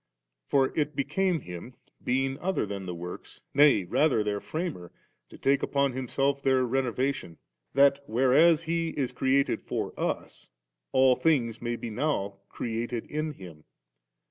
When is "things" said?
11.15-11.61